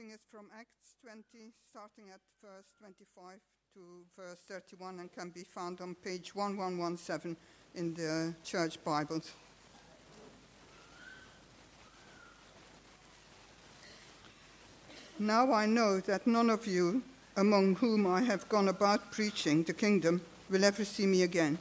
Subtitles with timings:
[0.00, 3.38] reading is from Acts 20, starting at verse 25
[3.74, 3.80] to
[4.16, 7.36] verse 31, and can be found on page 1117
[7.74, 9.32] in the church Bibles.
[15.18, 17.02] Now I know that none of you,
[17.36, 21.58] among whom I have gone about preaching the kingdom, will ever see me again.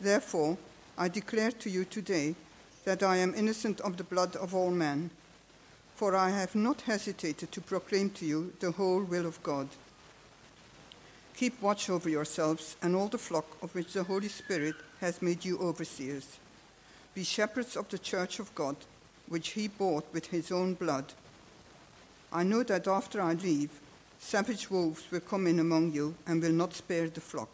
[0.00, 0.56] Therefore,
[0.96, 2.36] I declare to you today
[2.84, 5.10] that I am innocent of the blood of all men
[5.98, 9.66] for I have not hesitated to proclaim to you the whole will of God.
[11.34, 15.44] Keep watch over yourselves and all the flock of which the Holy Spirit has made
[15.44, 16.38] you overseers.
[17.16, 18.76] Be shepherds of the church of God,
[19.26, 21.04] which he bought with his own blood.
[22.32, 23.80] I know that after I leave,
[24.20, 27.48] savage wolves will come in among you and will not spare the flock.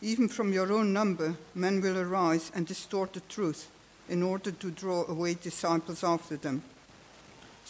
[0.00, 3.68] Even from your own number, men will arise and distort the truth
[4.08, 6.62] in order to draw away disciples after them.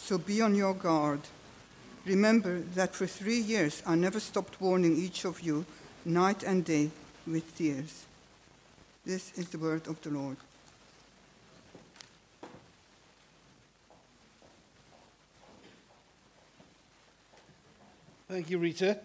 [0.01, 1.19] So be on your guard.
[2.03, 5.65] Remember that for three years I never stopped warning each of you
[6.03, 6.89] night and day
[7.27, 8.05] with tears.
[9.05, 10.37] This is the word of the Lord.
[18.27, 18.99] Thank you, Rita.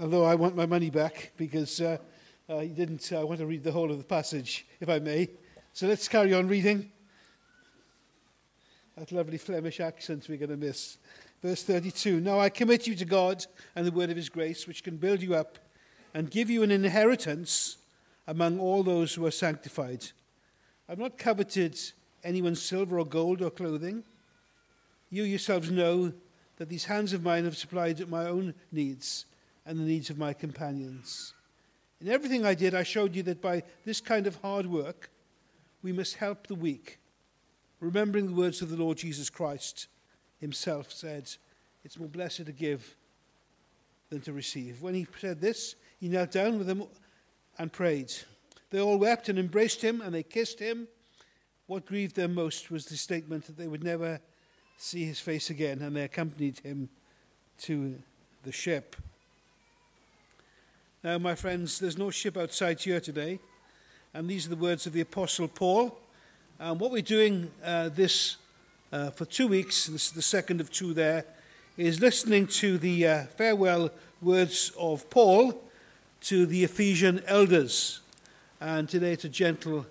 [0.00, 1.98] Although I want my money back because uh,
[2.48, 5.28] you didn't uh, want to read the whole of the passage, if I may.
[5.72, 6.90] So let's carry on reading.
[8.96, 10.98] That lovely Flemish accent we're going to miss.
[11.42, 14.84] Verse 32 Now I commit you to God and the word of his grace, which
[14.84, 15.58] can build you up
[16.14, 17.78] and give you an inheritance
[18.28, 20.04] among all those who are sanctified.
[20.88, 21.76] I've not coveted
[22.22, 24.04] anyone's silver or gold or clothing.
[25.10, 26.12] You yourselves know
[26.58, 29.26] that these hands of mine have supplied my own needs
[29.66, 31.34] and the needs of my companions.
[32.00, 35.10] In everything I did, I showed you that by this kind of hard work,
[35.82, 37.00] we must help the weak
[37.84, 39.88] remembering the words of the Lord Jesus Christ
[40.40, 41.30] himself said,
[41.84, 42.96] It's more blessed to give
[44.10, 44.82] than to receive.
[44.82, 46.84] When he said this, he knelt down with them
[47.58, 48.12] and prayed.
[48.70, 50.88] They all wept and embraced him and they kissed him.
[51.66, 54.20] What grieved them most was the statement that they would never
[54.76, 56.90] see his face again, and they accompanied him
[57.62, 57.94] to
[58.42, 58.96] the ship.
[61.02, 63.38] Now, my friends, there's no ship outside here today,
[64.12, 65.98] and these are the words of the Apostle Paul.
[66.64, 68.38] And what we're doing uh, this
[68.90, 71.26] uh, for two weeks, this is the second of two there,
[71.76, 73.90] is listening to the uh, farewell
[74.22, 75.62] words of Paul
[76.22, 78.00] to the Ephesian elders.
[78.62, 79.84] And today it's a gentle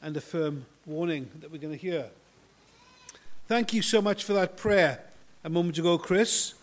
[0.00, 2.06] and a firm warning that we're going to hear.
[3.46, 5.04] Thank you so much for that prayer
[5.44, 6.54] a moment ago, Chris.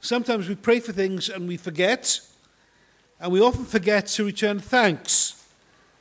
[0.00, 2.18] Sometimes we pray for things and we forget,
[3.20, 5.44] and we often forget to return thanks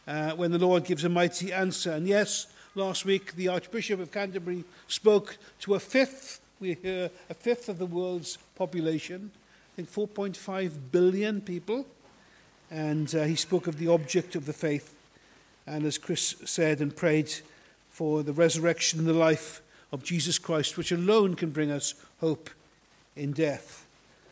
[0.08, 1.92] uh, when the Lord gives a mighty answer.
[1.92, 7.34] And yes, last week the Archbishop of Canterbury spoke to a fifth, we hear, a
[7.34, 9.32] fifth of the world's population,
[9.74, 11.86] I think 4.5 billion people.
[12.72, 14.96] And uh, he spoke of the object of the faith.
[15.68, 17.32] And as Chris said and prayed
[17.92, 19.62] for the resurrection and the life
[19.92, 22.50] of Jesus Christ, which alone can bring us hope
[23.16, 23.86] in death.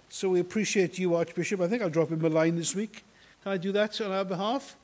[0.10, 1.62] So we appreciate you, Archbishop.
[1.62, 3.04] I think I'll drop him a line this week.
[3.44, 4.76] Can I do that on our behalf?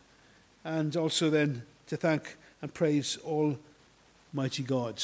[0.68, 5.03] and also then to thank and praise Almighty God.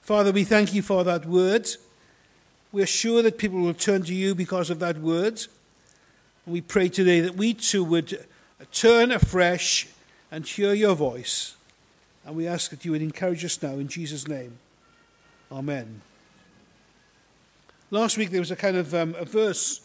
[0.00, 1.68] Father, we thank you for that word.
[2.72, 5.44] We're sure that people will turn to you because of that word.
[6.46, 8.24] We pray today that we too would
[8.72, 9.88] turn afresh
[10.30, 11.56] and hear your voice.
[12.24, 14.58] And we ask that you would encourage us now in Jesus' name.
[15.50, 16.00] Amen.
[17.90, 19.80] Last week there was a kind of um, a verse.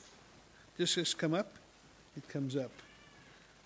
[0.77, 1.53] This come up?
[2.15, 2.71] It comes up.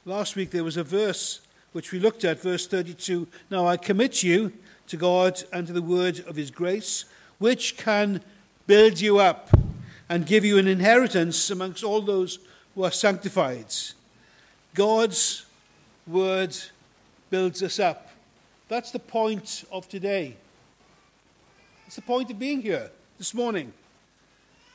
[0.05, 1.41] Last week there was a verse
[1.71, 3.27] which we looked at, verse 32.
[3.49, 4.53] Now I commit you
[4.87, 7.05] to God and to the word of his grace,
[7.37, 8.21] which can
[8.67, 9.49] build you up
[10.09, 12.39] and give you an inheritance amongst all those
[12.75, 13.67] who are sanctified.
[14.73, 15.45] God's
[16.07, 16.55] word
[17.29, 18.09] builds us up.
[18.67, 20.35] That's the point of today.
[21.87, 23.73] It's the point of being here this morning.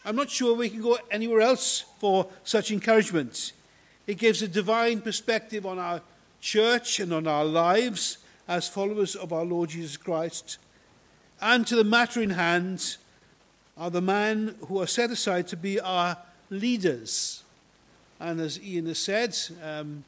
[0.04, 3.52] I'm not sure we can go anywhere else for such encouragement.
[4.06, 6.02] It gives a divine perspective on our
[6.44, 10.58] church and on our lives as followers of our Lord Jesus Christ.
[11.40, 12.98] And to the matter in hand
[13.78, 16.18] are the men who are set aside to be our
[16.50, 17.42] leaders.
[18.20, 20.04] And as Ian has said, um,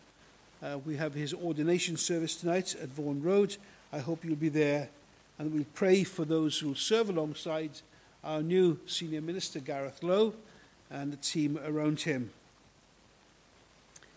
[0.62, 3.56] uh, we have his ordination service tonight at Vaughan Road.
[3.90, 4.90] I hope you'll be there.
[5.38, 7.70] And we'll pray for those who will serve alongside
[8.22, 10.34] our new senior minister, Gareth Lowe,
[10.90, 12.30] and the team around him.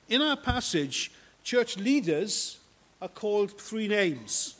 [0.09, 1.11] In our passage,
[1.43, 2.57] church leaders
[3.01, 4.55] are called three names.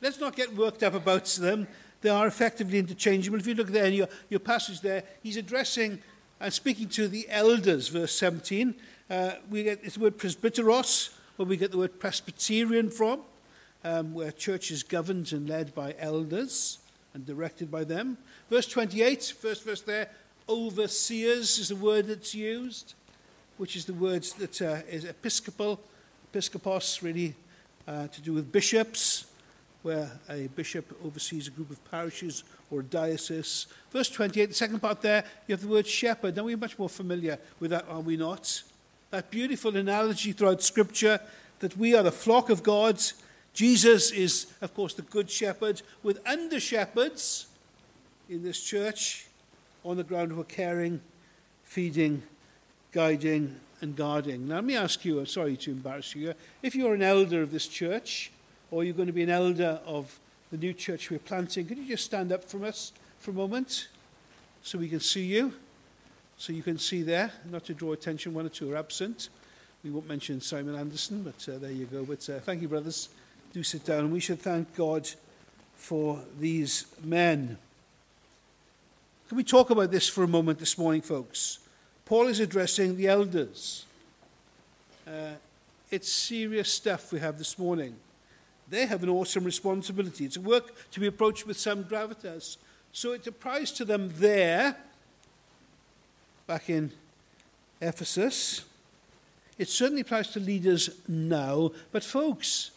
[0.00, 1.68] Let's not get worked up about them.
[2.00, 3.38] They are effectively interchangeable.
[3.38, 6.00] If you look there in your, your passage there, he's addressing
[6.40, 8.74] and speaking to the elders, verse 17.
[9.08, 13.20] Uh, we get this word presbyteros, where we get the word Presbyterian from,
[13.84, 16.78] um, where church is governed and led by elders
[17.14, 18.18] and directed by them.
[18.50, 20.08] Verse 28, first verse there,
[20.48, 22.94] overseers is the word that's used,
[23.56, 25.80] which is the word that uh, is episcopal,
[26.32, 27.34] episcopos, really
[27.86, 29.26] uh, to do with bishops,
[29.82, 33.66] where a bishop oversees a group of parishes or a diocese.
[33.90, 36.34] Verse 28, the second part there, you have the word shepherd.
[36.34, 38.62] Now we're much more familiar with that, are we not?
[39.10, 41.20] That beautiful analogy throughout Scripture
[41.58, 42.98] that we are the flock of God.
[43.52, 47.46] Jesus is, of course, the good shepherd with under shepherds
[48.30, 49.26] in this church
[49.84, 51.02] on the ground who are caring,
[51.62, 52.22] feeding,
[52.90, 54.48] guiding, and guarding.
[54.48, 56.32] Now, let me ask you, sorry to embarrass you,
[56.62, 58.30] if you're an elder of this church,
[58.70, 60.18] or you're going to be an elder of
[60.50, 63.88] the new church we're planting, could you just stand up from us for a moment
[64.62, 65.52] so we can see you?
[66.38, 69.28] So you can see there, not to draw attention, one or two are absent.
[69.84, 72.04] We won't mention Simon Anderson, but uh, there you go.
[72.04, 73.08] But uh, thank you, brothers.
[73.52, 74.10] Do sit down.
[74.10, 75.08] We should thank God
[75.74, 77.58] for these men.
[79.28, 81.58] Can we talk about this for a moment this morning, folks?
[82.12, 83.86] Paul is addressing the elders.
[85.08, 85.30] Uh,
[85.90, 87.94] it's serious stuff we have this morning.
[88.68, 90.26] They have an awesome responsibility.
[90.26, 92.58] It's a work to be approached with some gravitas.
[92.92, 94.76] So it applies to them there,
[96.46, 96.92] back in
[97.80, 98.66] Ephesus.
[99.56, 101.70] It certainly applies to leaders now.
[101.92, 102.72] But, folks,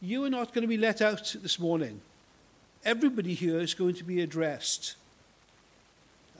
[0.00, 2.00] you are not going to be let out this morning.
[2.84, 4.96] Everybody here is going to be addressed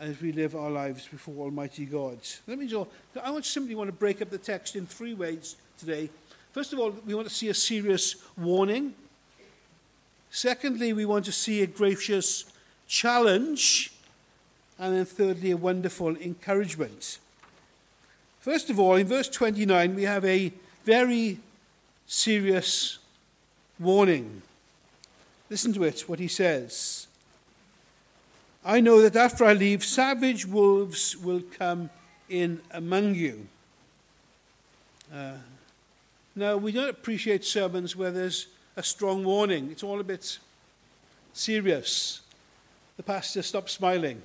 [0.02, 2.18] as we live our lives before Almighty God.
[2.48, 2.88] Let me go.
[3.22, 6.10] I simply want to break up the text in three ways today.
[6.50, 8.94] First of all, we want to see a serious warning.
[10.28, 12.46] Secondly, we want to see a gracious
[12.88, 13.92] challenge.
[14.76, 17.18] And then thirdly, a wonderful encouragement.
[18.40, 20.52] First of all, in verse 29, we have a
[20.84, 21.38] very
[22.08, 22.98] serious
[23.78, 24.42] warning.
[25.48, 27.06] Listen to it, what he says.
[28.64, 31.90] I know that after I leave, savage wolves will come
[32.28, 33.48] in among you.
[35.12, 35.34] Uh,
[36.34, 39.70] now, we don't appreciate sermons where there's a strong warning.
[39.70, 40.38] It's all a bit
[41.32, 42.20] serious.
[42.96, 44.22] The pastor stops smiling.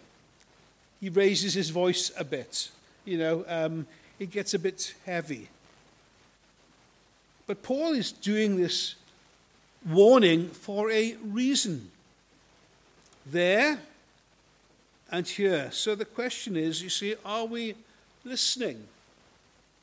[1.02, 2.70] He raises his voice a bit.
[3.06, 3.88] You know, um,
[4.20, 5.50] it gets a bit heavy.
[7.48, 8.96] But Paul is doing this
[9.90, 11.92] warning for a reason.
[13.26, 13.80] There
[15.12, 15.70] and here.
[15.72, 17.76] So the question is you see, are we
[18.24, 18.84] listening?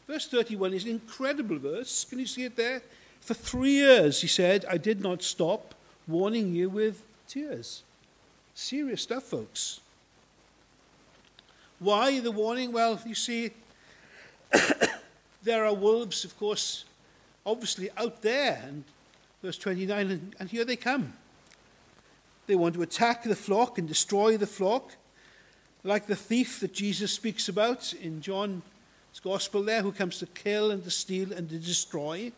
[0.07, 2.05] Verse 31 is an incredible verse.
[2.05, 2.83] Can you see it there?
[3.21, 5.75] For three years, he said, I did not stop
[6.07, 7.83] warning you with tears.
[8.55, 9.81] Serious stuff, folks.
[11.79, 12.71] Why the warning?
[12.73, 13.51] Well, you see,
[15.43, 16.85] there are wolves, of course,
[17.47, 18.63] obviously out there.
[18.67, 18.85] And
[19.43, 21.15] verse 29, and, and here they come.
[22.47, 24.97] They want to attack the flock and destroy the flock,
[25.85, 28.63] like the thief that Jesus speaks about in John's
[29.23, 32.33] gospel there who comes to kill and to steal and to destroy.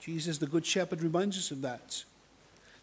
[0.00, 2.04] Jesus, the Good Shepherd, reminds us of that.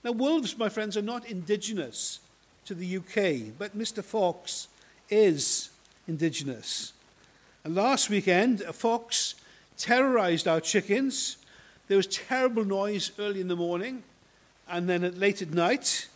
[0.03, 2.21] Now, wolves, my friends, are not indigenous
[2.65, 4.03] to the UK, but Mr.
[4.03, 4.69] Fox
[5.09, 5.69] is
[6.07, 6.93] indigenous.
[7.63, 9.35] And last weekend, a fox
[9.77, 11.37] terrorized our chickens.
[11.87, 14.03] There was terrible noise early in the morning,
[14.69, 16.07] and then at late at night,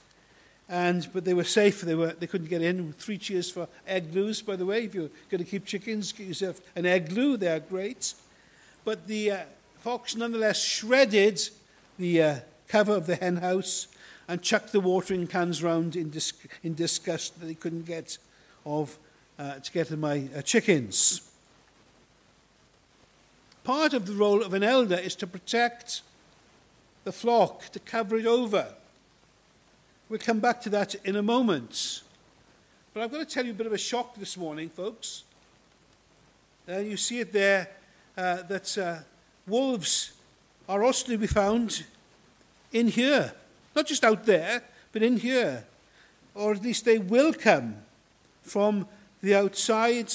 [0.72, 1.82] and, but they were safe.
[1.82, 2.94] They, were, they couldn't get in.
[2.94, 4.86] Three cheers for Eglus, by the way.
[4.86, 7.38] If you're going to keep chickens, get yourself an Eglu.
[7.38, 8.13] They are great.
[8.86, 9.38] But the uh,
[9.82, 11.42] fox nonetheless shredded
[12.00, 12.36] the uh,
[12.70, 13.90] cover of the hen house
[14.30, 18.18] and chucked the watering cans round in, dis- in disgust that they couldn't get
[18.66, 18.98] of
[19.38, 21.30] uh, to get to my uh, chickens.
[23.66, 26.01] Part of the role of an elder is to protect
[27.04, 28.74] the flock, to cover it over.
[30.12, 32.01] We'll come back to that in a moment.
[32.94, 35.24] But I've got to tell you a bit of a shock this morning, folks.
[36.68, 37.70] Uh, you see it there
[38.18, 38.98] uh, that uh,
[39.48, 40.12] wolves
[40.68, 41.86] are also to be found
[42.74, 43.32] in here.
[43.74, 45.63] Not just out there, but in here.
[46.36, 47.77] Or at least they will come
[48.41, 48.89] from
[49.22, 50.12] the outside,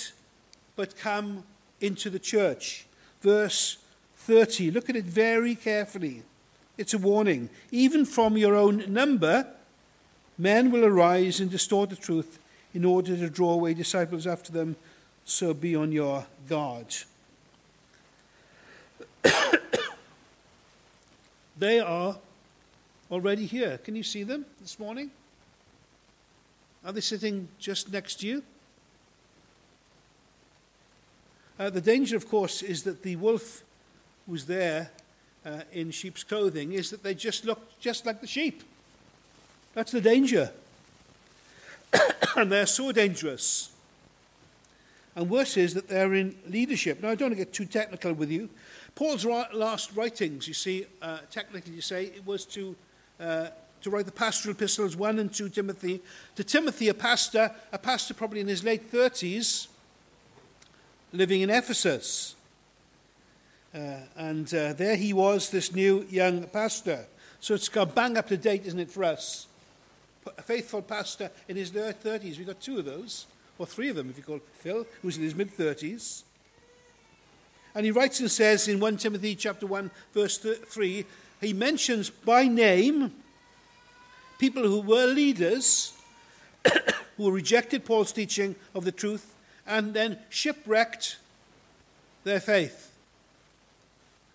[0.76, 1.42] but come
[1.80, 2.84] into the church.
[3.22, 3.78] Verse
[4.18, 4.72] 30.
[4.72, 6.22] Look at it very carefully.
[6.76, 7.48] It's a warning.
[7.70, 9.54] Even from your own number,
[10.38, 12.38] Men will arise and distort the truth
[12.74, 14.76] in order to draw away disciples after them,
[15.24, 16.94] so be on your guard.
[21.58, 22.16] they are
[23.10, 23.78] already here.
[23.78, 25.10] Can you see them this morning?
[26.84, 28.42] Are they sitting just next to you?
[31.58, 33.64] Uh, the danger, of course, is that the wolf
[34.26, 34.90] was there
[35.46, 38.62] uh, in sheep's clothing is that they just look just like the sheep.
[39.76, 40.50] That's the danger.
[42.36, 43.68] and they're so dangerous.
[45.14, 47.02] And worse is that they're in leadership.
[47.02, 48.48] Now, I don't want to get too technical with you.
[48.94, 52.74] Paul's last writings, you see, uh, technically you say, it was to,
[53.20, 53.48] uh,
[53.82, 56.00] to write the pastoral epistles 1 and 2 Timothy.
[56.36, 59.66] To Timothy, a pastor, a pastor probably in his late 30s,
[61.12, 62.34] living in Ephesus.
[63.74, 67.04] Uh, and uh, there he was, this new young pastor.
[67.40, 69.48] So it's got bang up to date, isn't it, for us?
[70.38, 72.38] A faithful pastor in his late 30s.
[72.38, 73.26] We've got two of those,
[73.58, 76.22] or three of them, if you call Phil, who's in his mid 30s.
[77.74, 81.04] And he writes and says in 1 Timothy chapter 1, verse 3,
[81.40, 83.12] he mentions by name
[84.38, 85.92] people who were leaders
[87.16, 89.34] who rejected Paul's teaching of the truth
[89.66, 91.18] and then shipwrecked
[92.24, 92.92] their faith.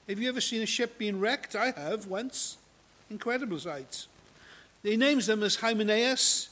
[0.08, 1.56] Have you ever seen a ship being wrecked?
[1.56, 2.58] I have once.
[3.10, 4.08] Incredible sight.
[4.84, 6.50] He names them as Hymenaeus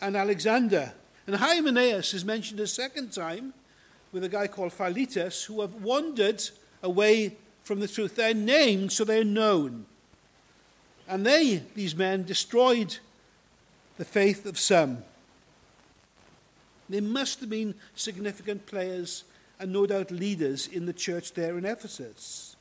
[0.00, 0.92] and Alexander.
[1.26, 3.54] And Hymenaeus is mentioned a second time
[4.12, 6.42] with a guy called Philetus who have wandered
[6.82, 8.16] away from the truth.
[8.16, 9.86] They're named so they're known.
[11.08, 12.98] And they, these men, destroyed
[13.98, 14.98] the faith of some.
[16.88, 19.24] They must have been significant players
[19.60, 22.56] and no doubt leaders in the church there in Ephesus.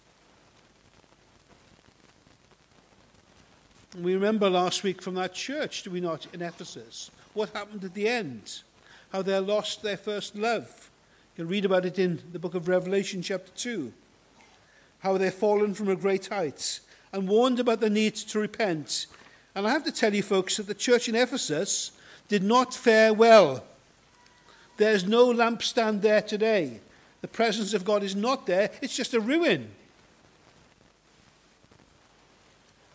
[3.98, 7.94] we remember last week from that church, do we not, in Ephesus, what happened at
[7.94, 8.62] the end,
[9.12, 10.92] how they lost their first love.
[11.36, 13.92] You can read about it in the book of Revelation, chapter 2,
[15.00, 16.80] how they've fallen from a great height
[17.12, 19.08] and warned about the need to repent.
[19.56, 21.92] And I have to tell you, folks, that the church in Ephesus
[22.28, 23.64] did not fare well.
[24.78, 26.80] There's no lampstand there today.
[27.22, 29.72] The presence of God is not there, it's just a ruin.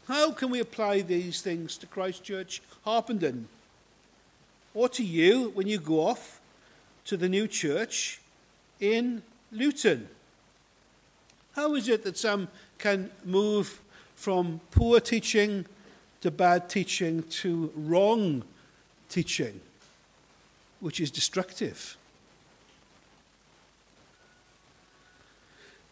[0.06, 3.48] How can we apply these things to Christchurch Harpenden?
[4.74, 6.40] Or to you when you go off
[7.06, 8.20] to the new church
[8.80, 10.08] in Luton?
[11.54, 13.80] How is it that some can move
[14.16, 15.64] from poor teaching
[16.20, 18.42] to bad teaching to wrong
[19.08, 19.60] teaching,
[20.80, 21.96] which is destructive?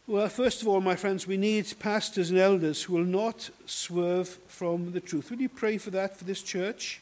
[0.09, 4.29] Well, first of all, my friends, we need pastors and elders who will not swerve
[4.49, 5.31] from the truth.
[5.31, 7.01] Would you pray for that for this church?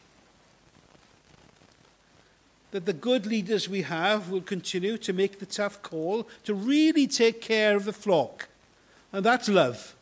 [2.72, 7.06] That the good leaders we have will continue to make the tough call to really
[7.06, 8.48] take care of the flock.
[9.14, 9.94] And that's love.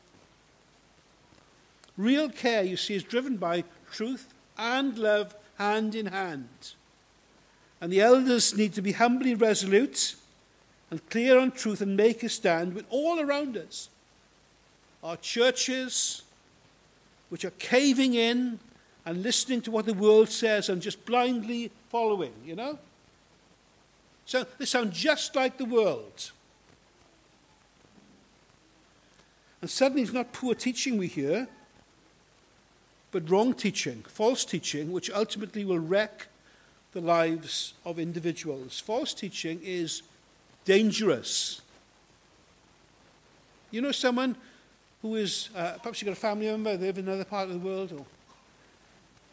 [1.97, 3.62] Real care, you see, is driven by
[3.93, 6.49] truth and love hand in hand.
[7.81, 10.17] And the elders need to be humbly resolute
[10.90, 13.88] and clear on truth and make a stand with all around us.
[15.02, 16.23] Our churches,
[17.28, 18.59] which are caving in
[19.04, 22.78] and listening to what the world says and just blindly following, you know?
[24.26, 26.30] So they sound just like the world.
[29.61, 31.49] And suddenly it's not poor teaching we hear,
[33.11, 36.28] but wrong teaching, false teaching, which ultimately will wreck
[36.92, 38.80] the lives of individuals.
[38.80, 40.02] False teaching is
[40.69, 41.63] dangerous.
[43.71, 44.37] You know someone
[45.01, 47.55] who is, uh, perhaps you've got a family member, they live in another part of
[47.55, 48.05] the world, or,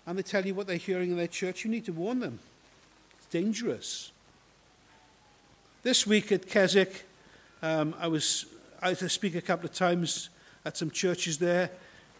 [0.07, 2.39] and they tell you what they're hearing in their church, you need to warn them.
[3.17, 4.13] It's dangerous.
[5.83, 7.03] This week at Keswick,
[7.61, 8.45] um, I was
[8.81, 10.29] I to speak a couple of times
[10.63, 11.69] at some churches there,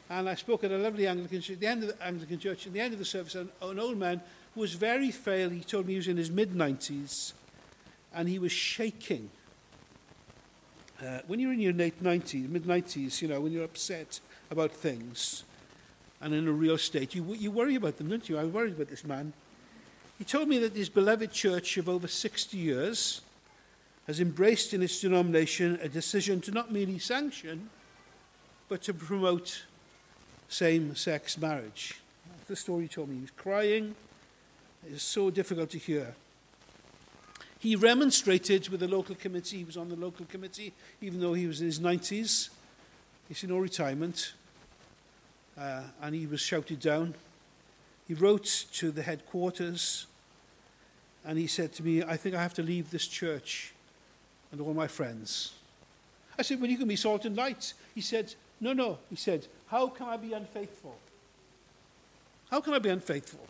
[0.09, 2.73] and I spoke at a lovely Anglican church, the end of the Anglican church, at
[2.73, 4.19] the end of the service, an, an old man
[4.53, 7.31] who was very frail, he told me he was in his mid-90s,
[8.15, 9.29] and he was shaking.
[10.99, 14.19] Uh, when you're in your late 90s, mid 90s, you know, when you're upset
[14.49, 15.43] about things
[16.21, 18.39] and in a real state, you, you worry about them, don't you?
[18.39, 19.33] I worried about this man.
[20.17, 23.21] He told me that his beloved church of over 60 years
[24.07, 27.69] has embraced in its denomination a decision to not merely sanction,
[28.69, 29.65] but to promote
[30.47, 31.99] same sex marriage.
[32.29, 33.15] That's the story he told me.
[33.15, 33.95] He was crying,
[34.89, 36.15] is so difficult to hear.
[37.65, 39.57] He remonstrated with the local committee.
[39.57, 42.49] He was on the local committee, even though he was in his 90s.
[43.27, 44.33] He's in no retirement.
[45.57, 47.15] Uh, and he was shouted down.
[48.07, 50.05] He wrote to the headquarters
[51.25, 53.73] and he said to me, I think I have to leave this church
[54.51, 55.53] and all my friends.
[56.37, 57.73] I said, Well, you can be salt and light.
[57.95, 58.99] He said, No, no.
[59.09, 60.99] He said, How can I be unfaithful?
[62.51, 63.47] How can I be unfaithful?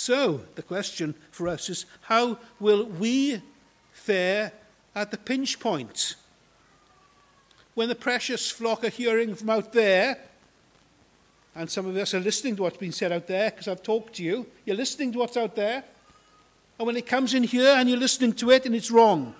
[0.00, 3.42] So, the question for us is how will we
[3.92, 4.50] fare
[4.94, 6.14] at the pinch point?
[7.74, 10.16] When the precious flock are hearing from out there,
[11.54, 14.14] and some of us are listening to what's been said out there because I've talked
[14.14, 15.84] to you, you're listening to what's out there,
[16.78, 19.34] and when it comes in here and you're listening to it and it's wrong.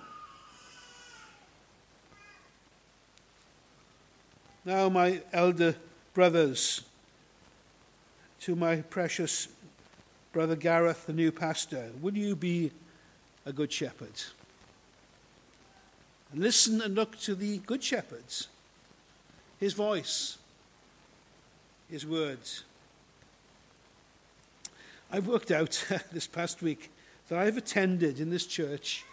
[4.63, 5.75] Now, my elder
[6.13, 6.83] brothers,
[8.41, 9.47] to my precious
[10.31, 12.71] brother Gareth, the new pastor, will you be
[13.45, 14.21] a good shepherd?
[16.31, 18.47] And Listen and look to the good shepherds,
[19.59, 20.37] his voice,
[21.89, 22.63] his words.
[25.11, 26.91] I've worked out this past week
[27.27, 29.03] that I've attended in this church,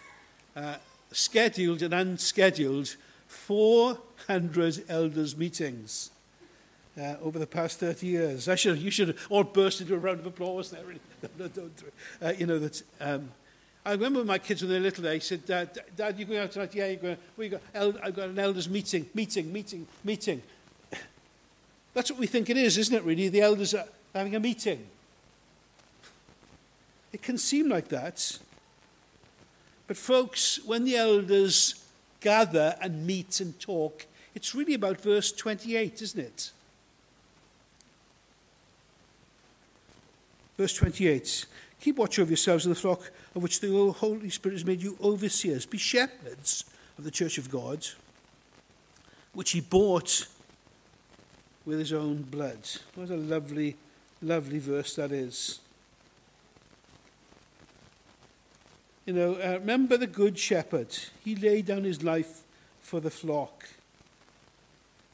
[0.55, 0.77] uh,
[1.11, 2.95] scheduled and unscheduled,
[3.27, 6.11] 400 elders' meetings
[6.99, 8.49] uh, over the past 30 years.
[8.49, 10.83] I should, you should all burst into a round of applause there.
[12.23, 13.31] uh, you know, that, um,
[13.85, 16.53] I remember my kids when they were little, they said, Dad, Dad, you going out
[16.53, 16.75] tonight?
[16.75, 17.17] Yeah, you're going.
[17.37, 17.95] Where you go?
[18.03, 20.43] I've got an elders' meeting, meeting, meeting, meeting.
[21.95, 23.29] That's what we think it is, isn't it, really?
[23.29, 24.87] The elders are having a meeting.
[27.13, 28.39] It can seem like that.
[29.87, 31.83] But, folks, when the elders
[32.21, 36.51] gather and meet and talk, it's really about verse 28, isn't it?
[40.59, 41.47] Verse 28
[41.81, 44.99] Keep watch over yourselves and the flock of which the Holy Spirit has made you
[45.01, 45.65] overseers.
[45.65, 46.65] Be shepherds
[46.99, 47.87] of the church of God,
[49.33, 50.27] which he bought
[51.65, 52.59] with his own blood.
[52.97, 53.77] What a lovely,
[54.21, 55.61] lovely verse that is.
[59.07, 60.99] You know, uh, remember the good shepherd.
[61.25, 62.43] He laid down his life
[62.81, 63.69] for the flock.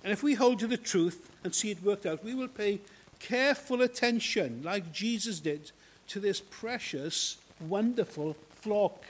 [0.02, 2.80] And if we hold to the truth and see it worked out, we will pay
[3.24, 5.72] careful attention, like Jesus did,
[6.08, 9.04] to this precious, wonderful flock.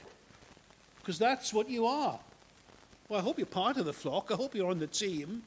[0.99, 2.19] Because that's what you are.
[3.09, 4.31] Well, I hope you're part of the flock.
[4.31, 5.43] I hope you're on the team.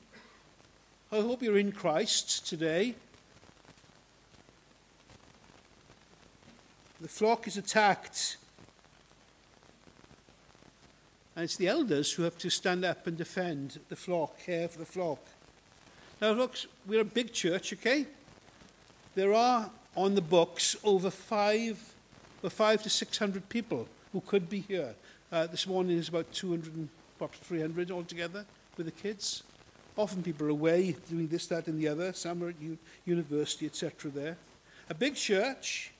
[1.11, 2.95] I hope you're in Christ today.
[7.01, 8.37] The flock is attacked
[11.35, 14.81] and it's the elders who have to stand up and defend the flock, care for
[14.81, 15.21] the flock.
[16.21, 18.07] Now, look, we're a big church, okay?
[19.19, 21.77] There are on the books over five,
[22.41, 24.95] over five to 600 people who could be here.
[25.33, 28.45] Uh, this morning is about 200 and perhaps 300 altogether
[28.77, 29.43] with the kids.
[29.97, 32.13] Often people are away doing this, that, and the other.
[32.13, 32.55] Some are at
[33.05, 34.13] university, etc.
[34.13, 34.37] There.
[34.89, 35.91] A big church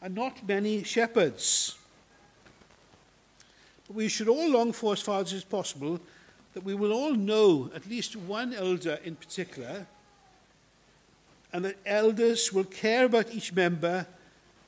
[0.00, 1.76] and not many shepherds.
[3.86, 6.00] But we should all long for, as far as is possible,
[6.54, 9.86] that we will all know at least one elder in particular,
[11.56, 14.06] and that elders will care about each member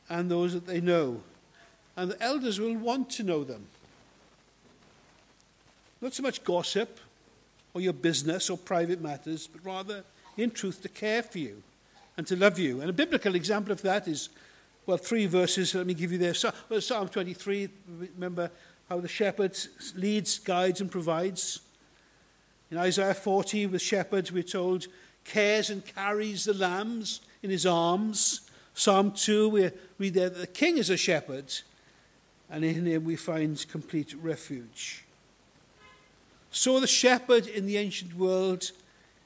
[0.08, 1.20] and those that they know.
[1.98, 3.66] And the elders will want to know them.
[6.00, 6.98] Not so much gossip
[7.74, 10.02] or your business or private matters, but rather,
[10.38, 11.62] in truth, to care for you
[12.16, 12.80] and to love you.
[12.80, 14.30] And a biblical example of that is,
[14.86, 15.74] well, three verses.
[15.74, 16.32] Let me give you there.
[16.70, 17.68] Well, Psalm 23,
[18.16, 18.50] remember,
[18.88, 19.58] how the shepherd
[19.94, 21.60] leads, guides, and provides.
[22.70, 24.86] In Isaiah 40, with shepherds, we're told,
[25.28, 28.40] cares and carries the lambs in his arms.
[28.74, 31.52] Psalm 2, we read there that the king is a shepherd,
[32.50, 35.04] and in him we find complete refuge.
[36.50, 38.70] So the shepherd in the ancient world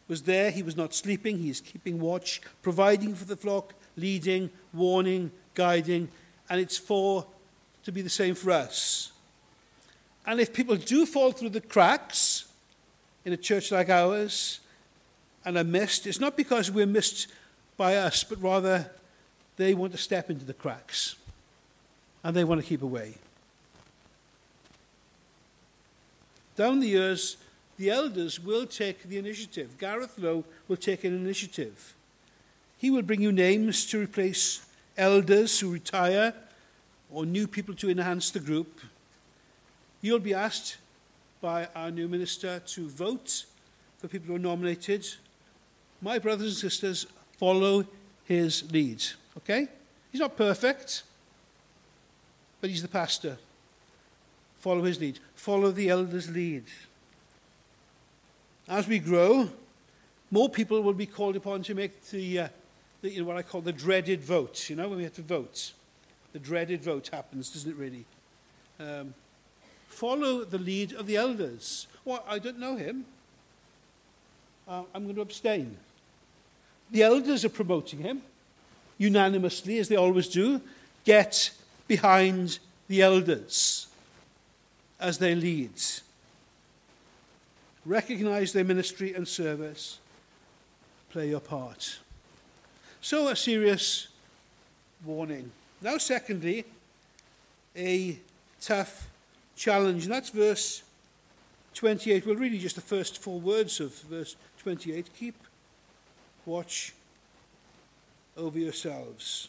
[0.08, 0.50] was there.
[0.50, 6.08] He was not sleeping, he is keeping watch, providing for the flock, leading, warning, guiding,
[6.50, 7.26] and it's for
[7.84, 9.12] to be the same for us.
[10.26, 12.46] And if people do fall through the cracks
[13.24, 14.60] in a church like ours
[15.44, 17.26] and are missed, it's not because we're missed
[17.76, 18.90] by us, but rather
[19.56, 21.16] they want to step into the cracks
[22.24, 23.14] and they want to keep away.
[26.56, 27.36] Down the years,
[27.78, 29.78] the elders will take the initiative.
[29.78, 31.94] Gareth Lowe will take an initiative.
[32.78, 34.64] He will bring you names to replace
[34.96, 36.34] elders who retire
[37.10, 38.80] or new people to enhance the group.
[40.00, 40.76] You'll be asked
[41.40, 43.44] by our new minister to vote
[43.98, 45.06] for people who are nominated.
[46.02, 47.06] My brothers and sisters,
[47.38, 47.86] follow
[48.24, 49.02] his lead.
[49.38, 49.68] Okay?
[50.10, 51.04] He's not perfect,
[52.60, 53.38] but he's the pastor.
[54.58, 55.20] Follow his lead.
[55.36, 56.64] Follow the elders' lead.
[58.68, 59.48] As we grow,
[60.30, 62.48] more people will be called upon to make the, uh,
[63.00, 64.68] the you know, what I call the dreaded vote.
[64.68, 65.72] You know, when we have to vote,
[66.32, 67.76] the dreaded vote happens, doesn't it?
[67.76, 68.04] Really.
[68.80, 69.14] Um,
[69.86, 71.86] follow the lead of the elders.
[72.04, 73.04] Well, I don't know him.
[74.66, 75.76] Uh, I'm going to abstain.
[76.92, 78.22] The elders are promoting him
[78.98, 80.60] unanimously, as they always do.
[81.04, 81.50] get
[81.88, 83.88] behind the elders
[85.00, 85.72] as they lead.
[87.84, 89.98] Recognize their ministry and service.
[91.10, 91.98] Play your part.
[93.00, 94.08] So, a serious
[95.04, 95.50] warning.
[95.80, 96.64] Now, secondly,
[97.76, 98.18] a
[98.60, 99.10] tough
[99.56, 100.04] challenge.
[100.04, 100.82] And that's verse
[101.74, 102.26] 28.
[102.26, 105.10] Well, really, just the first four words of verse 28.
[105.18, 105.34] Keep
[106.46, 106.94] watch
[108.36, 109.48] over yourselves.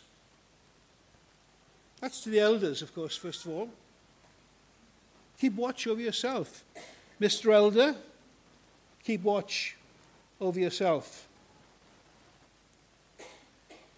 [2.02, 3.70] That's to the elders, of course, first of all.
[5.40, 6.64] Keep watch over yourself.
[7.20, 7.54] Mr.
[7.54, 7.96] Elder,
[9.04, 9.78] keep watch
[10.40, 11.28] over yourself.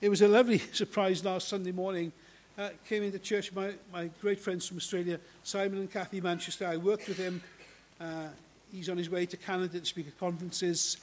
[0.02, 2.12] It was a lovely surprise last Sunday morning.
[2.58, 6.68] Uh, came into church, my, my great friends from Australia, Simon and Kathy Manchester.
[6.68, 7.42] I worked with him.
[8.00, 8.28] Uh,
[8.72, 10.98] he's on his way to Canada to speak at conferences.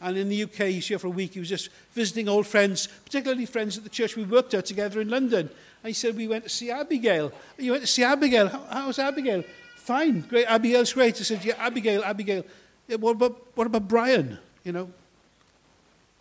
[0.00, 1.34] And in the UK, he's here for a week.
[1.34, 5.00] He was just visiting old friends, particularly friends at the church we worked at together
[5.00, 5.48] in London.
[5.82, 7.32] And he said, We went to see Abigail.
[7.58, 8.48] You went to see Abigail.
[8.48, 9.42] How, how's Abigail?
[9.76, 10.46] Fine, great.
[10.46, 11.16] Abigail's great.
[11.16, 12.44] I said, Yeah, Abigail, Abigail.
[12.88, 14.38] Yeah, what, about, what about Brian?
[14.64, 14.90] You know?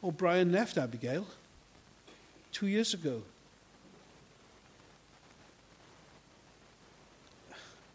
[0.01, 1.25] Oh, Brian left Abigail
[2.51, 3.23] two years ago.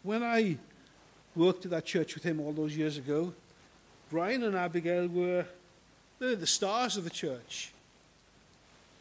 [0.03, 0.57] When I
[1.35, 3.33] worked at that church with him all those years ago,
[4.09, 5.45] Brian and Abigail were
[6.21, 7.71] they're the stars of the church.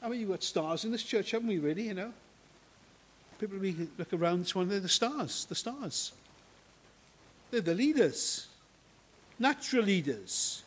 [0.02, 2.12] I mean, you've got stars in this church, haven't we, really, you know?
[3.38, 6.12] People we look around this one, they're the stars, the stars.
[7.50, 8.46] They're the leaders,
[9.38, 10.62] natural leaders.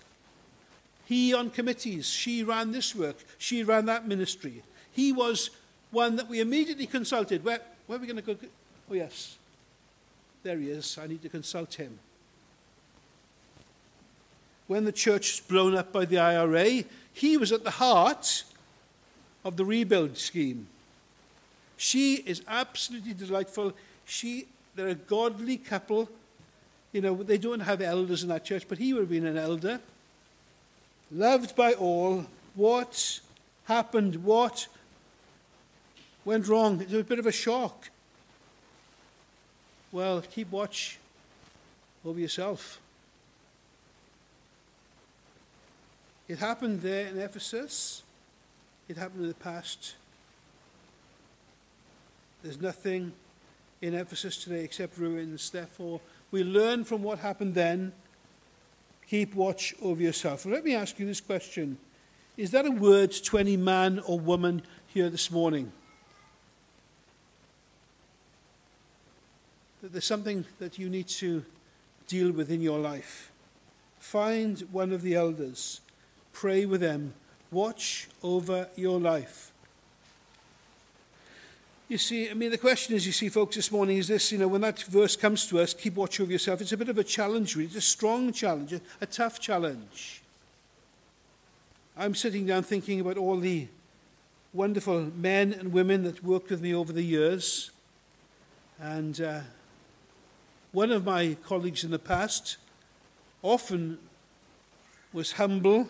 [1.05, 4.63] He on committees, she ran this work, she ran that ministry.
[4.91, 5.49] He was
[5.91, 7.43] one that we immediately consulted.
[7.43, 8.37] Where, where are we going to go?
[8.89, 9.37] Oh, yes.
[10.43, 10.97] There he is.
[11.01, 11.97] I need to consult him
[14.73, 16.83] when the church was blown up by the IRA,
[17.13, 18.43] he was at the heart
[19.45, 20.65] of the rebuild scheme.
[21.77, 23.73] She is absolutely delightful.
[24.05, 26.09] She, they're a godly couple.
[26.91, 29.38] You know, they don't have elders in that church, but he would have been an
[29.38, 29.79] elder.
[31.12, 32.25] Loved by all.
[32.55, 33.19] What
[33.65, 34.23] happened?
[34.23, 34.67] What
[36.25, 36.81] went wrong?
[36.81, 37.91] It was a bit of a shock.
[39.91, 40.97] Well, keep watch
[42.03, 42.79] over yourself.
[46.27, 48.03] It happened there in Ephesus.
[48.88, 49.95] It happened in the past.
[52.41, 53.13] There's nothing
[53.81, 55.49] in Ephesus today except ruins.
[55.49, 55.99] Therefore,
[56.31, 57.91] we learn from what happened then.
[59.09, 60.45] Keep watch over yourself.
[60.45, 61.77] let me ask you this question
[62.38, 65.71] Is that a word to any man or woman here this morning?
[69.81, 71.43] That there's something that you need to
[72.07, 73.31] deal with in your life.
[73.99, 75.81] Find one of the elders
[76.33, 77.13] Pray with them.
[77.51, 79.51] Watch over your life.
[81.87, 84.39] You see, I mean, the question is, you see, folks, this morning is this, you
[84.39, 86.97] know, when that verse comes to us, keep watch over yourself, it's a bit of
[86.97, 87.67] a challenge, really.
[87.67, 90.21] It's a strong challenge, a, a tough challenge.
[91.95, 93.67] I'm sitting down thinking about all the
[94.53, 97.69] wonderful men and women that worked with me over the years.
[98.79, 99.41] And uh,
[100.71, 102.57] one of my colleagues in the past
[103.43, 103.99] often
[105.11, 105.89] was humble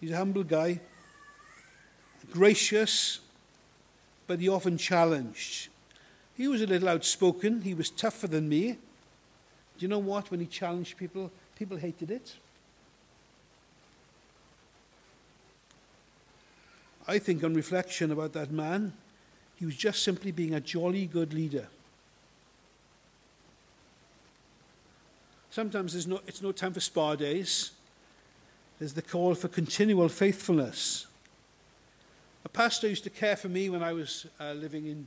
[0.00, 0.80] He's a humble guy,
[2.30, 3.20] gracious,
[4.26, 5.68] but he often challenged.
[6.36, 7.62] He was a little outspoken.
[7.62, 8.72] He was tougher than me.
[8.72, 8.78] Do
[9.78, 10.30] you know what?
[10.30, 12.36] When he challenged people, people hated it.
[17.08, 18.92] I think, on reflection about that man,
[19.56, 21.66] he was just simply being a jolly good leader.
[25.50, 27.72] Sometimes no, it's no time for spa days.
[28.78, 31.06] There's the call for continual faithfulness.
[32.44, 35.06] A pastor used to care for me when I was uh, living in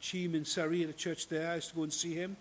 [0.00, 1.50] Cheam in Surrey in a church there.
[1.50, 2.36] I used to go and see him.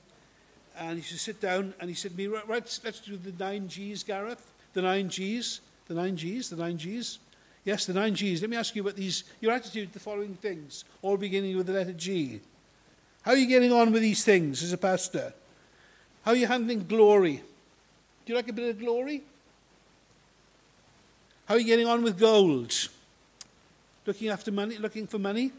[0.78, 3.16] And he used to sit down and he said to me, right, right let's do
[3.16, 4.52] the nine G's, Gareth.
[4.74, 5.62] The nine G's.
[5.88, 6.50] The nine G's.
[6.50, 7.20] The nine G's.
[7.64, 8.42] Yes, the nine G's.
[8.42, 11.68] Let me ask you about these, your attitude to the following things, all beginning with
[11.68, 12.42] the letter G.
[13.22, 15.34] How are you getting on with these things as a pastor?
[16.24, 17.38] How are you handling glory?
[17.38, 19.24] Do you like a bit of glory?
[21.46, 22.74] How are you getting on with gold?
[24.06, 25.52] Looking after money, looking for money?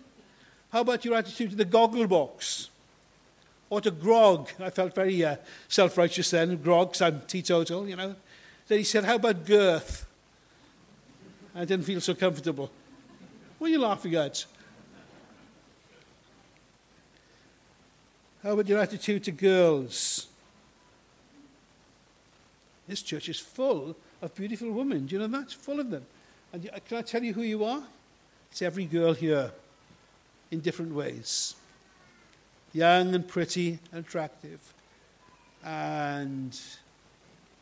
[0.72, 2.70] How about your attitude to the goggle box?
[3.70, 4.50] Or to grog?
[4.60, 5.36] I felt very uh,
[5.68, 8.14] self righteous then, grog, because I'm teetotal, you know.
[8.66, 10.06] Then he said, How about girth?
[11.54, 12.70] I didn't feel so comfortable.
[13.58, 14.44] What are you laughing at?
[18.42, 20.26] How about your attitude to girls?
[22.86, 25.06] This church is full of beautiful women.
[25.06, 25.42] Do you know that?
[25.42, 26.04] It's full of them.
[26.52, 27.82] And can I tell you who you are?
[28.50, 29.52] It's every girl here
[30.50, 31.54] in different ways.
[32.76, 34.60] young and pretty and attractive.
[35.64, 36.58] And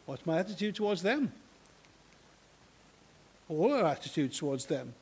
[0.07, 1.33] what's my attitude towards them?
[3.49, 4.95] All our attitudes towards them.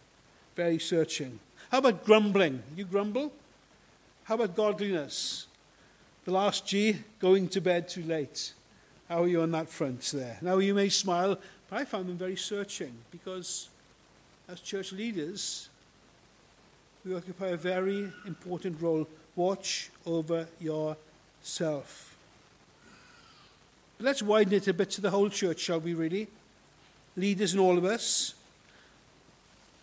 [0.55, 1.41] Very searching.
[1.71, 2.62] How about grumbling?
[2.77, 3.33] You grumble?
[4.25, 5.47] How about godliness?
[6.25, 8.53] The last G, going to bed too late.
[9.12, 10.38] How are you on that front there?
[10.40, 13.68] Now you may smile, but I found them very searching because
[14.48, 15.68] as church leaders,
[17.05, 19.07] we occupy a very important role.
[19.37, 22.16] Watch over yourself.
[23.98, 26.27] But let's widen it a bit to the whole church, shall we, really?
[27.14, 28.33] Leaders and all of us.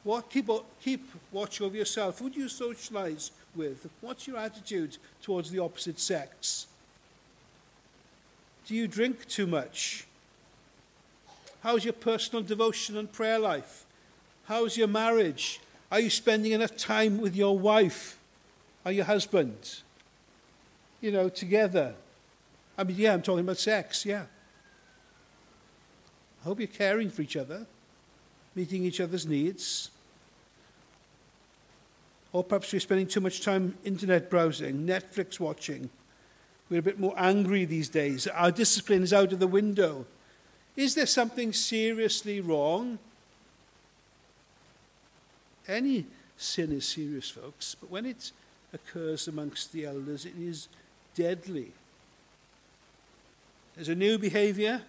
[0.04, 0.50] What, keep,
[0.82, 2.18] keep watch over yourself.
[2.18, 3.88] Who do you socialize with?
[4.02, 6.66] What's your attitude towards the opposite sex?
[8.70, 10.06] Do you drink too much?
[11.64, 13.84] How's your personal devotion and prayer life?
[14.44, 15.60] How's your marriage?
[15.92, 18.20] Are you spending enough time with your wife
[18.86, 19.80] or your husband?
[21.02, 21.96] You know, together.
[22.78, 24.26] I mean, yeah, I'm talking about sex, yeah.
[26.40, 27.66] I hope you're caring for each other,
[28.54, 29.90] meeting each other's needs.
[32.32, 35.90] Or perhaps you're spending too much time internet browsing, Netflix watching.
[36.70, 38.28] We're a bit more angry these days.
[38.28, 40.06] Our discipline is out of the window.
[40.76, 43.00] Is there something seriously wrong?
[45.68, 46.06] Any
[46.38, 48.32] sin is serious, folks, but when it
[48.74, 50.68] occurs amongst the elders, it is
[51.16, 51.74] deadly.
[53.76, 54.82] There's a new behavior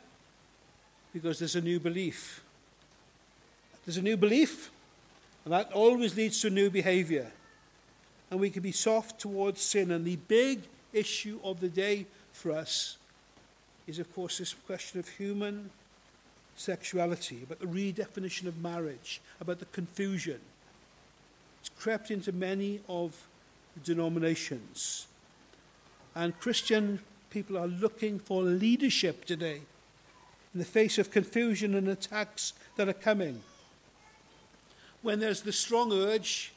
[1.13, 2.43] because there's a new belief.
[3.85, 4.71] There's a new belief,
[5.45, 7.33] and that always leads to new behavior.
[8.31, 9.91] And we can be soft towards sin.
[9.91, 10.61] And the big
[10.93, 12.97] issue of the day for us
[13.87, 15.71] is, of course, this question of human
[16.57, 20.41] sexuality, about the redefinition of marriage, about the confusion.
[21.61, 23.27] It's crept into many of
[23.75, 25.07] the denominations.
[26.15, 27.01] And Christian
[27.31, 29.63] people are looking for leadership today
[30.53, 33.43] in the face of confusion and attacks that are coming.
[35.03, 36.53] When there's the strong urge,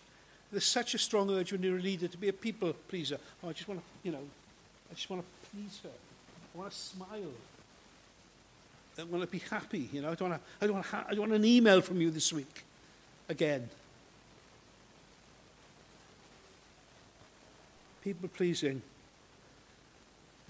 [0.53, 3.17] there's such a strong urge when you're a leader to be a people pleaser.
[3.43, 4.23] Oh, I just want to, you know,
[4.91, 5.89] I just want to please her.
[5.89, 7.33] I want to smile.
[8.97, 10.11] I want to be happy, you know.
[10.11, 12.31] I don't want, to, I don't want, ha- I want an email from you this
[12.31, 12.63] week
[13.27, 13.69] again.
[18.03, 18.81] people pleasing,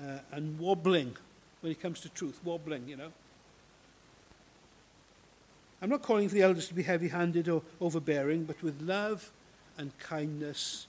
[0.01, 1.15] uh, and wobbling
[1.61, 2.39] when it comes to truth.
[2.43, 3.11] Wobbling, you know.
[5.81, 9.31] I'm not calling for the elders to be heavy handed or overbearing, but with love
[9.77, 10.88] and kindness,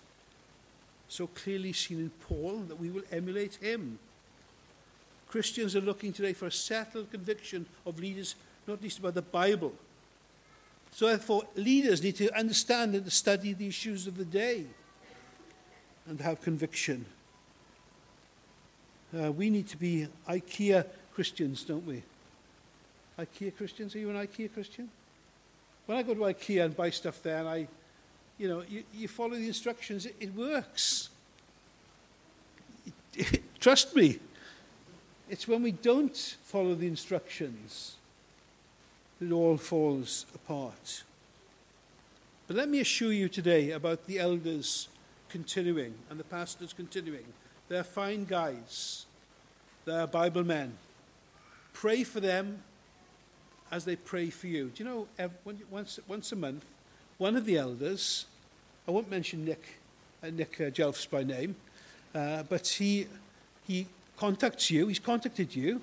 [1.09, 3.99] so clearly seen in Paul that we will emulate him.
[5.29, 9.75] Christians are looking today for a settled conviction of leaders, not least about the Bible.
[10.93, 14.65] So, therefore, leaders need to understand and study the issues of the day
[16.07, 17.05] and have conviction.
[19.17, 22.03] Uh, we need to be IKEA Christians, don't we?
[23.19, 23.95] IKEA Christians?
[23.95, 24.89] Are you an IKEA Christian?
[25.87, 27.69] When I go to IKEA and buy stuff there, and I,
[28.39, 31.11] you know, you, you follow the instructions, it, it works.
[33.61, 34.19] Trust me.
[35.29, 37.97] It's when we don't follow the instructions
[39.19, 41.03] that it all falls apart.
[42.47, 44.89] But let me assure you today about the elders
[45.31, 47.25] continuing and the pastors continuing.
[47.69, 49.07] They're fine guys,
[49.87, 50.77] they're Bible men.
[51.73, 52.63] Pray for them
[53.71, 54.71] as they pray for you.
[54.75, 55.09] Do you know,
[55.71, 56.65] once, once a month,
[57.19, 58.27] one of the elders,
[58.87, 59.63] I won't mention Nick,
[60.23, 61.57] uh, Nick uh, Jelfs by name,
[62.15, 63.07] uh, but he,
[63.67, 65.81] he contacts you, he's contacted you.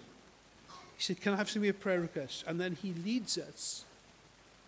[0.97, 2.43] He said, Can I have some of your prayer requests?
[2.45, 3.85] And then he leads us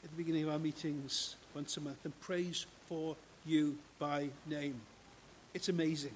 [0.04, 4.82] at the beginning of our meetings once a month and prays for you by name.
[5.54, 6.15] It's amazing.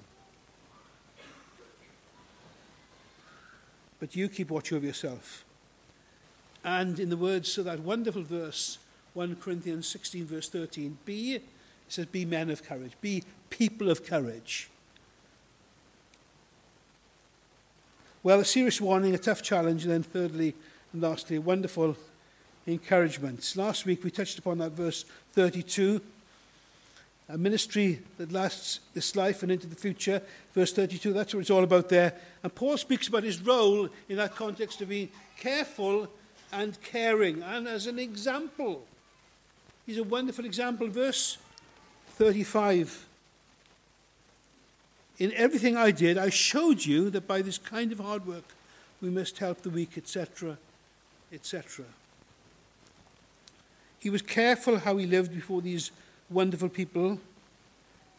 [4.00, 5.44] But you keep watch over yourself.
[6.64, 8.78] And in the words of that wonderful verse,
[9.18, 11.42] 1 Corinthians 16, verse 13, be, it
[11.88, 14.70] says, be men of courage, be people of courage.
[18.22, 20.54] Well, a serious warning, a tough challenge, and then thirdly
[20.92, 21.96] and lastly, a wonderful
[22.68, 23.54] encouragement.
[23.56, 26.00] Last week we touched upon that verse 32
[27.28, 30.22] a ministry that lasts this life and into the future.
[30.54, 32.14] Verse 32, that's what it's all about there.
[32.44, 36.08] And Paul speaks about his role in that context of being careful
[36.52, 37.42] and caring.
[37.42, 38.86] And as an example,
[39.88, 40.86] he's a wonderful example.
[40.86, 41.38] Verse
[42.10, 43.06] 35.
[45.18, 48.44] In everything I did, I showed you that by this kind of hard work,
[49.00, 50.58] we must help the weak, etc.,
[51.32, 51.84] etc.
[53.98, 55.90] He was careful how he lived before these
[56.30, 57.18] wonderful people.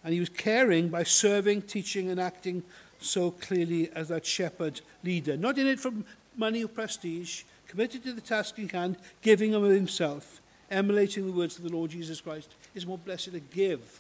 [0.04, 2.64] And he was caring by serving, teaching, and acting
[3.00, 5.38] so clearly as that shepherd leader.
[5.38, 5.92] Not in it for
[6.36, 11.58] money or prestige, committed to the task in hand, giving of himself, emulating the words
[11.58, 12.50] of the Lord Jesus Christ.
[12.76, 14.00] is more blessed to give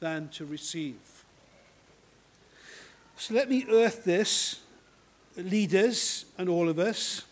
[0.00, 0.96] than to receive.
[3.16, 4.60] So let me earth this,
[5.36, 7.22] leaders and all of us.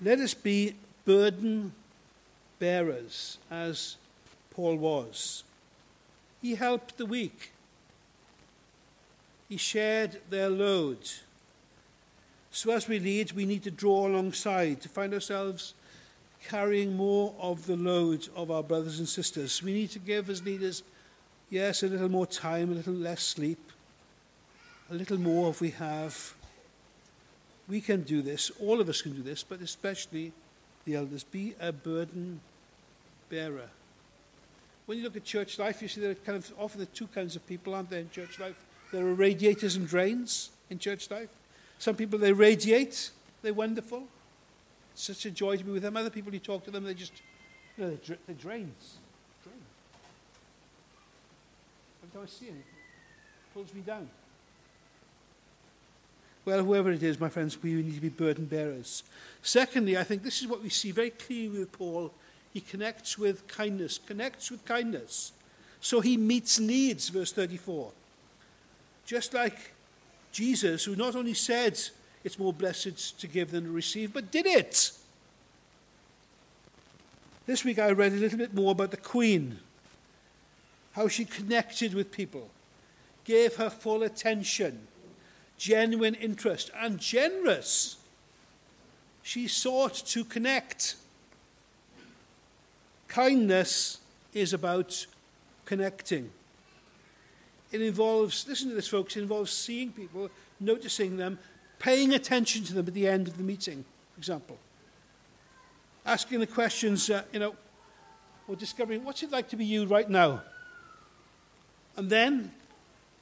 [0.00, 1.72] Let us be burden
[2.58, 3.96] bearers, as
[4.50, 5.44] Paul was.
[6.40, 7.52] He helped the weak,
[9.48, 10.98] he shared their load.
[12.54, 15.72] So, as we lead, we need to draw alongside to find ourselves
[16.48, 19.62] carrying more of the load of our brothers and sisters.
[19.62, 20.82] We need to give, as leaders,
[21.50, 23.72] yes, a little more time, a little less sleep,
[24.90, 26.34] a little more if we have.
[27.68, 30.32] We can do this, all of us can do this, but especially
[30.84, 31.24] the elders.
[31.24, 32.40] Be a burden
[33.28, 33.70] bearer.
[34.86, 37.06] When you look at church life, you see there are kind of often the two
[37.06, 38.56] kinds of people, aren't there, in church life?
[38.92, 41.28] There are radiators and drains in church life.
[41.78, 43.10] Some people, they radiate,
[43.42, 44.04] they're wonderful.
[44.94, 45.96] Such a joy to be with them.
[45.96, 47.12] Other people, you talk to them, they just,
[47.76, 48.98] you know, they're, they're drains.
[49.42, 49.56] Drain.
[52.02, 54.08] Every time I see it, it pulls me down.
[56.44, 59.04] Well, whoever it is, my friends, we need to be burden bearers.
[59.42, 62.12] Secondly, I think this is what we see very clearly with Paul.
[62.52, 65.32] He connects with kindness, connects with kindness.
[65.80, 67.92] So he meets needs, verse 34.
[69.06, 69.72] Just like
[70.32, 71.80] Jesus, who not only said
[72.24, 74.92] it's more blessed to give than to receive, but did it.
[77.46, 79.58] This week I read a little bit more about the Queen,
[80.92, 82.50] how she connected with people,
[83.24, 84.86] gave her full attention
[85.62, 87.96] genuine interest, and generous.
[89.22, 90.96] She sought to connect.
[93.06, 93.98] Kindness
[94.34, 95.06] is about
[95.64, 96.32] connecting.
[97.70, 101.38] It involves, listen to this, folks, it involves seeing people, noticing them,
[101.82, 104.56] paying attention to them at the end of the meeting, for example.
[106.06, 107.56] Asking the questions, uh, you know,
[108.48, 110.42] or discovering what's it like to be you right now?
[111.96, 112.52] And then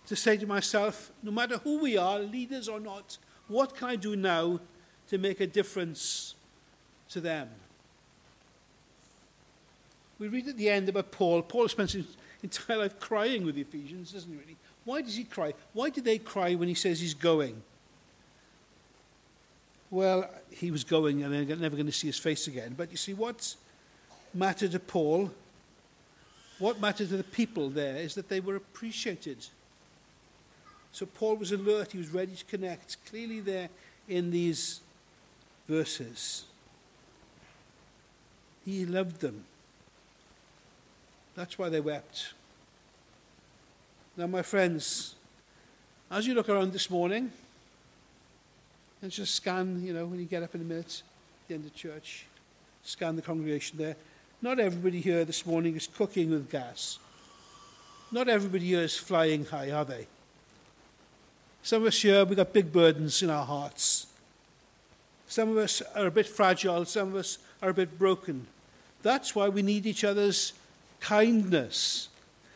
[0.06, 3.16] to say to myself, no matter who we are, leaders or not,
[3.48, 4.60] what can I do now
[5.08, 6.34] to make a difference
[7.10, 7.48] to them?
[10.18, 11.42] We read at the end about Paul.
[11.42, 12.06] Paul spends his
[12.42, 14.56] entire life crying with the Ephesians, doesn't he really?
[14.84, 15.54] Why does he cry?
[15.72, 17.62] Why do they cry when he says he's going?
[19.90, 22.74] Well, he was going and they're never going to see his face again.
[22.76, 23.56] But you see, what
[24.32, 25.32] mattered to Paul,
[26.58, 29.46] what mattered to the people there, is that they were appreciated.
[30.92, 33.68] So Paul was alert, he was ready to connect, clearly there
[34.08, 34.80] in these
[35.68, 36.44] verses.
[38.64, 39.44] He loved them.
[41.34, 42.34] That's why they wept.
[44.16, 45.14] Now, my friends,
[46.10, 47.32] as you look around this morning,
[49.02, 51.02] and just scan, you know, when you get up in a minute,
[51.48, 52.26] the end of church,
[52.82, 53.96] scan the congregation there.
[54.42, 56.98] Not everybody here this morning is cooking with gas.
[58.12, 60.06] Not everybody here is flying high, are they?
[61.62, 64.06] Some of us here, we've got big burdens in our hearts.
[65.28, 68.46] Some of us are a bit fragile, some of us are a bit broken.
[69.02, 70.52] That's why we need each other's
[71.00, 72.08] kindness.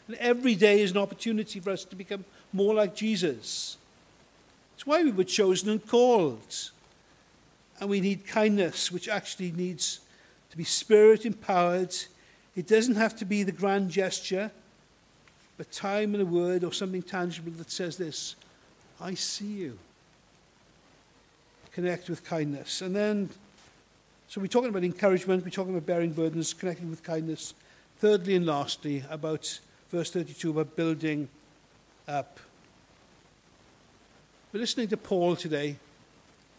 [0.09, 3.77] And every day is an opportunity for us to become more like Jesus.
[4.75, 6.71] It's why we were chosen and called.
[7.81, 10.01] And we need kindness, which actually needs
[10.51, 11.95] to be spirit empowered.
[12.57, 14.51] It doesn't have to be the grand gesture,
[15.57, 18.37] but time and a word or something tangible that says this
[19.01, 19.79] I see you.
[21.73, 22.81] Connect with kindness.
[22.81, 23.31] And then,
[24.29, 27.55] so we're talking about encouragement, we're talking about bearing burdens, connecting with kindness.
[27.99, 29.59] Thirdly and lastly, about
[29.91, 31.29] verse 32, about building
[32.07, 32.39] up.
[34.55, 35.75] We're listening to Paul today,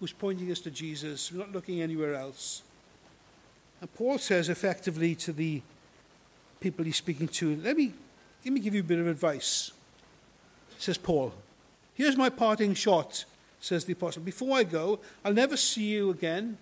[0.01, 1.31] who's pointing us to Jesus.
[1.31, 2.62] We're not looking anywhere else.
[3.80, 5.61] And Paul says effectively to the
[6.59, 7.93] people he's speaking to, let me,
[8.43, 9.72] let me give you a bit of advice,
[10.78, 11.32] says Paul.
[11.93, 13.24] Here's my parting shot,
[13.61, 14.24] says the apostle.
[14.24, 16.57] Before I go, I'll never see you again.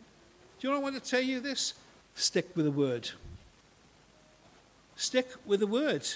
[0.60, 1.74] Do you know I want to tell you this?
[2.14, 3.10] Stick with the word.
[4.95, 6.07] Stick with the word.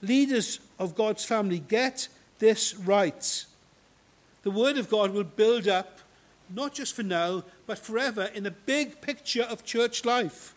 [0.00, 2.06] Leaders of God's family, get
[2.38, 3.46] this right.
[4.48, 5.98] The word of God will build up,
[6.48, 10.54] not just for now, but forever in the big picture of church life.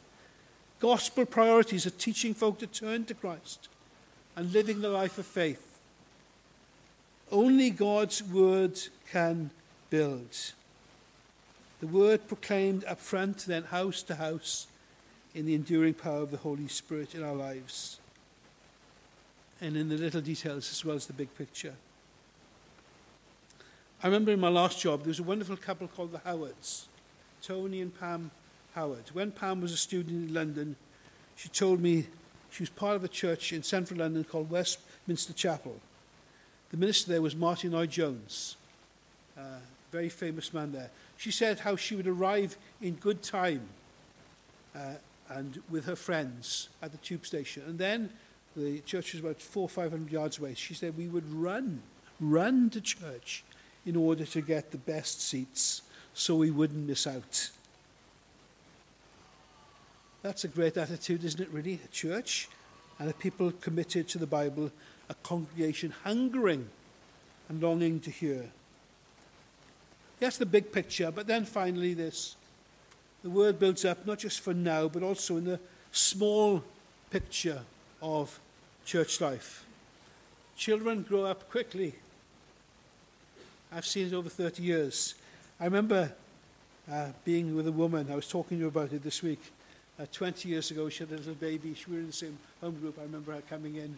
[0.79, 3.67] Gospel priorities are teaching folk to turn to Christ
[4.33, 5.81] and living the life of faith.
[7.33, 8.79] Only God's word
[9.11, 9.51] can
[9.89, 10.37] build.
[11.81, 14.67] The word proclaimed up front, then house to house,
[15.35, 17.99] in the enduring power of the Holy Spirit in our lives.
[19.59, 21.75] and in the little details as well as the big picture.
[24.03, 26.87] I remember in my last job, there was a wonderful couple called the Howards,
[27.43, 28.31] Tony and Pam
[28.73, 29.11] Howard.
[29.13, 30.75] When Pam was a student in London,
[31.35, 32.07] she told me
[32.49, 35.79] she was part of a church in central London called Westminster Chapel.
[36.71, 38.55] The minister there was Martyn Lloyd-Jones,
[39.37, 39.57] a
[39.91, 40.89] very famous man there.
[41.17, 43.69] She said how she would arrive in good time
[44.75, 44.95] uh,
[45.29, 47.61] and with her friends at the tube station.
[47.67, 48.09] And then
[48.55, 50.55] the church was about four or five hundred yards away.
[50.55, 51.83] She said we would run,
[52.19, 53.43] run to church
[53.85, 55.81] in order to get the best seats
[56.13, 57.49] so we wouldn't miss out.
[60.21, 61.79] That's a great attitude, isn't it, really?
[61.83, 62.47] A church
[62.99, 64.71] and a people committed to the Bible,
[65.09, 66.69] a congregation hungering
[67.49, 68.45] and longing to hear.
[70.19, 72.35] Yes, the big picture, but then finally this.
[73.23, 75.59] The word builds up not just for now, but also in the
[75.91, 76.63] small
[77.09, 77.61] picture
[78.01, 78.39] of
[78.85, 79.65] church life.
[80.55, 81.95] Children grow up quickly.
[83.73, 85.15] I've seen it over 30 years.
[85.57, 86.11] I remember
[86.91, 89.39] uh, being with a woman, I was talking to her about it this week.
[89.97, 91.73] Uh, 20 years ago, she had a little baby.
[91.87, 92.97] We were in the same home group.
[92.99, 93.97] I remember her coming in,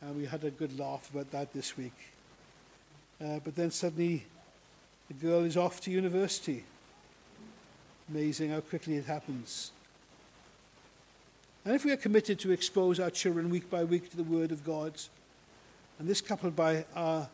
[0.00, 1.92] and we had a good laugh about that this week.
[3.24, 4.24] Uh, but then suddenly,
[5.06, 6.64] the girl is off to university.
[8.10, 9.70] Amazing how quickly it happens.
[11.64, 14.50] And if we are committed to expose our children week by week to the Word
[14.50, 14.94] of God,
[16.00, 17.28] and this coupled by our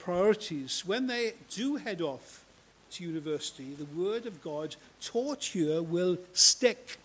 [0.00, 2.44] priorities, when they do head off
[2.92, 6.98] to university, the Word of God taught here will stick.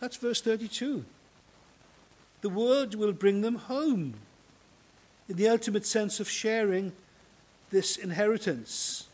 [0.00, 1.04] That's verse 32.
[2.42, 4.14] The Word will bring them home
[5.28, 6.92] in the ultimate sense of sharing
[7.70, 9.06] this inheritance.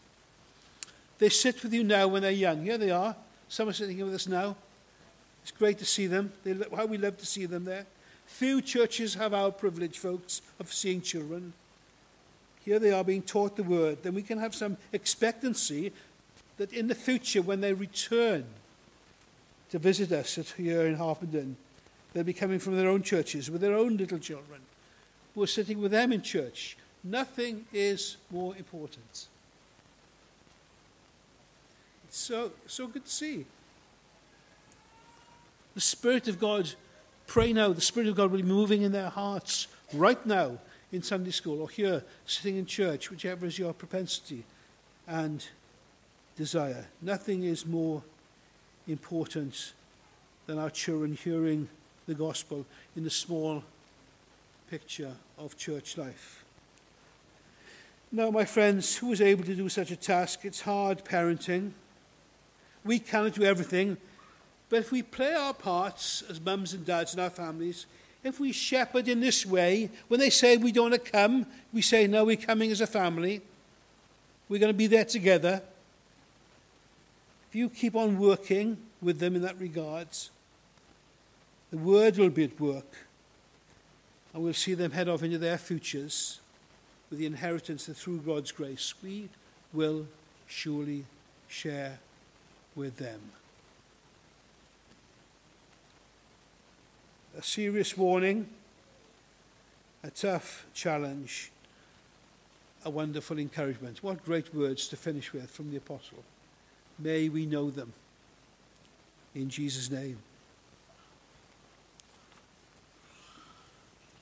[1.18, 2.64] They sit with you now when they're young.
[2.64, 3.16] Here they are.
[3.48, 4.56] Some are sitting here with us now.
[5.42, 6.32] It's great to see them.
[6.42, 7.86] They, how we love to see them there.
[8.26, 11.52] Few churches have our privilege, folks, of seeing children.
[12.64, 14.02] Here they are being taught the word.
[14.02, 15.92] Then we can have some expectancy
[16.56, 18.44] that in the future, when they return
[19.70, 21.56] to visit us here in Harpenden,
[22.12, 24.60] they'll be coming from their own churches with their own little children
[25.34, 26.76] who are sitting with them in church.
[27.02, 29.26] Nothing is more important.
[32.08, 33.44] It's so, so good to see.
[35.74, 36.70] The Spirit of God,
[37.26, 40.58] pray now, the Spirit of God will be moving in their hearts right now
[40.94, 44.44] in Sunday school or here, sitting in church, whichever is your propensity
[45.08, 45.44] and
[46.36, 46.86] desire.
[47.02, 48.02] Nothing is more
[48.86, 49.72] important
[50.46, 51.68] than our children hearing
[52.06, 52.64] the gospel
[52.94, 53.64] in the small
[54.70, 56.44] picture of church life.
[58.12, 60.44] Now, my friends, who is able to do such a task?
[60.44, 61.72] It's hard parenting.
[62.84, 63.96] We cannot do everything.
[64.68, 67.86] But if we play our parts as mums and dads in our families,
[68.24, 71.82] if we shepherd in this way, when they say we don't want to come, we
[71.82, 73.42] say, no, we're coming as a family.
[74.48, 75.62] We're going to be there together.
[77.50, 80.08] If you keep on working with them in that regard,
[81.70, 82.96] the word will be at work.
[84.32, 86.40] And we'll see them head off into their futures
[87.10, 89.28] with the inheritance that through God's grace we
[89.72, 90.06] will
[90.46, 91.04] surely
[91.46, 91.98] share
[92.74, 93.20] with them.
[97.36, 98.48] A serious warning,
[100.02, 101.50] a tough challenge,
[102.84, 104.02] a wonderful encouragement.
[104.02, 106.22] What great words to finish with from the Apostle.
[106.98, 107.92] May we know them.
[109.34, 110.18] In Jesus' name.